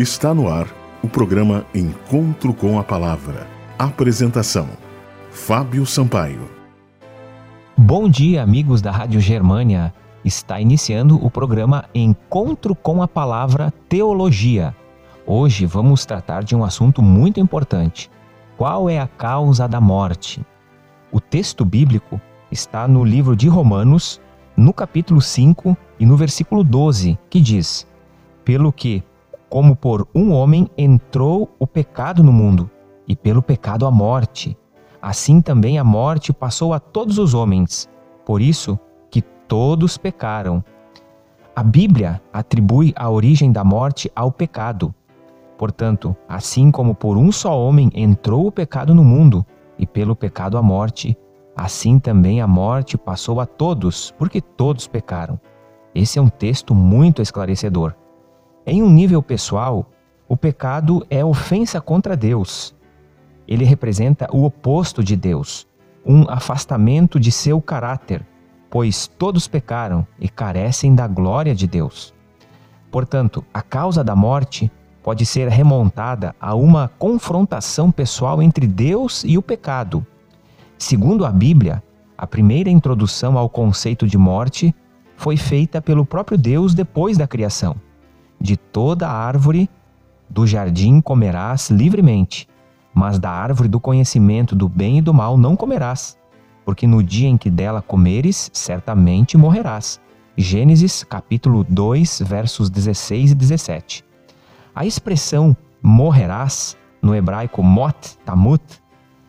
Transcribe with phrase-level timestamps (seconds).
[0.00, 0.66] Está no ar
[1.02, 3.46] o programa Encontro com a Palavra.
[3.78, 4.66] Apresentação:
[5.30, 6.48] Fábio Sampaio.
[7.76, 9.92] Bom dia, amigos da Rádio Germânia.
[10.24, 14.74] Está iniciando o programa Encontro com a Palavra Teologia.
[15.26, 18.10] Hoje vamos tratar de um assunto muito importante.
[18.56, 20.40] Qual é a causa da morte?
[21.12, 22.18] O texto bíblico
[22.50, 24.18] está no livro de Romanos,
[24.56, 27.86] no capítulo 5 e no versículo 12, que diz:
[28.46, 29.04] Pelo que,
[29.50, 32.70] como por um homem entrou o pecado no mundo,
[33.06, 34.56] e pelo pecado a morte,
[35.02, 37.90] assim também a morte passou a todos os homens.
[38.24, 38.78] Por isso
[39.10, 40.62] que todos pecaram.
[41.54, 44.94] A Bíblia atribui a origem da morte ao pecado.
[45.58, 49.44] Portanto, assim como por um só homem entrou o pecado no mundo,
[49.76, 51.16] e pelo pecado a morte,
[51.56, 55.40] assim também a morte passou a todos, porque todos pecaram.
[55.92, 57.94] Esse é um texto muito esclarecedor.
[58.72, 59.90] Em um nível pessoal,
[60.28, 62.72] o pecado é ofensa contra Deus.
[63.48, 65.66] Ele representa o oposto de Deus,
[66.06, 68.24] um afastamento de seu caráter,
[68.70, 72.14] pois todos pecaram e carecem da glória de Deus.
[72.92, 74.70] Portanto, a causa da morte
[75.02, 80.06] pode ser remontada a uma confrontação pessoal entre Deus e o pecado.
[80.78, 81.82] Segundo a Bíblia,
[82.16, 84.72] a primeira introdução ao conceito de morte
[85.16, 87.74] foi feita pelo próprio Deus depois da criação.
[88.40, 89.68] De toda árvore
[90.28, 92.48] do jardim comerás livremente,
[92.94, 96.16] mas da árvore do conhecimento do bem e do mal não comerás,
[96.64, 100.00] porque no dia em que dela comeres, certamente morrerás.
[100.36, 104.04] Gênesis capítulo 2, versos 16 e 17.
[104.74, 108.62] A expressão morrerás, no hebraico mot, tamut,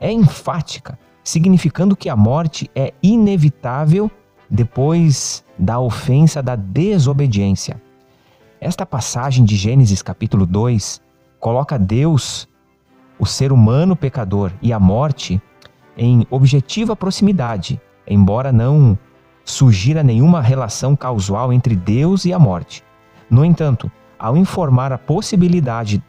[0.00, 4.10] é enfática, significando que a morte é inevitável
[4.48, 7.83] depois da ofensa da desobediência.
[8.60, 11.00] Esta passagem de Gênesis capítulo 2
[11.40, 12.48] coloca Deus,
[13.18, 15.40] o ser humano pecador e a morte
[15.96, 18.98] em objetiva proximidade, embora não
[19.44, 22.82] sugira nenhuma relação causal entre Deus e a morte.
[23.28, 26.02] No entanto, ao informar a possibilidade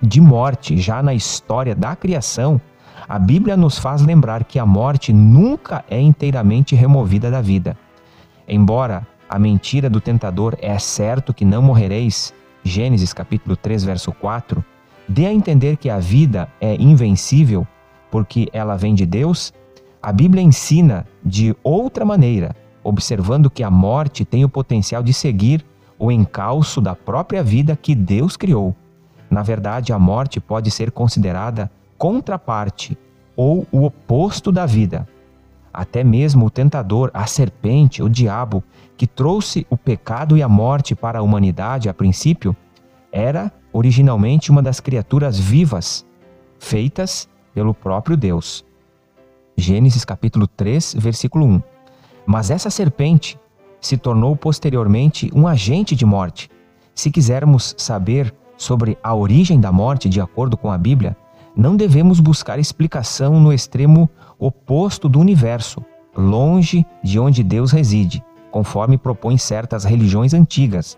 [0.00, 2.60] de morte já na história da criação,
[3.08, 7.76] a Bíblia nos faz lembrar que a morte nunca é inteiramente removida da vida.
[8.46, 12.32] Embora a mentira do tentador é certo que não morrereis,
[12.64, 14.64] Gênesis capítulo 3, verso 4,
[15.08, 17.66] dê a entender que a vida é invencível
[18.10, 19.52] porque ela vem de Deus,
[20.02, 25.64] a Bíblia ensina de outra maneira, observando que a morte tem o potencial de seguir
[25.98, 28.74] o encalço da própria vida que Deus criou.
[29.30, 32.96] Na verdade, a morte pode ser considerada contraparte
[33.36, 35.06] ou o oposto da vida.
[35.72, 38.62] Até mesmo o tentador, a serpente, o diabo,
[38.96, 42.56] que trouxe o pecado e a morte para a humanidade a princípio,
[43.12, 46.04] era originalmente uma das criaturas vivas,
[46.58, 48.64] feitas pelo próprio Deus.
[49.56, 51.62] Gênesis capítulo 3, versículo 1.
[52.26, 53.38] Mas essa serpente
[53.80, 56.50] se tornou posteriormente um agente de morte.
[56.94, 61.16] Se quisermos saber sobre a origem da morte de acordo com a Bíblia,
[61.58, 64.08] não devemos buscar explicação no extremo
[64.38, 65.84] oposto do universo,
[66.16, 70.96] longe de onde Deus reside, conforme propõem certas religiões antigas.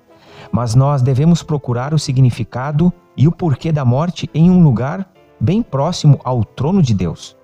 [0.52, 5.10] Mas nós devemos procurar o significado e o porquê da morte em um lugar
[5.40, 7.34] bem próximo ao trono de Deus.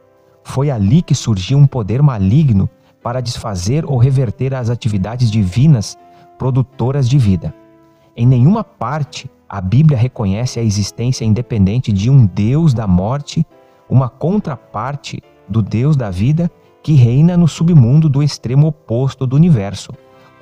[0.44, 2.68] Foi ali que surgiu um poder maligno
[3.02, 5.96] para desfazer ou reverter as atividades divinas
[6.36, 7.54] produtoras de vida.
[8.14, 13.46] Em nenhuma parte a Bíblia reconhece a existência independente de um Deus da morte,
[13.88, 16.50] uma contraparte do Deus da vida
[16.82, 19.92] que reina no submundo do extremo oposto do universo,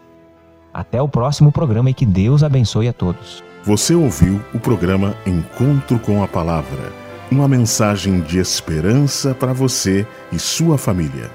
[0.72, 3.44] Até o próximo programa e que Deus abençoe a todos.
[3.62, 6.92] Você ouviu o programa Encontro com a Palavra,
[7.30, 11.30] uma mensagem de esperança para você e sua família.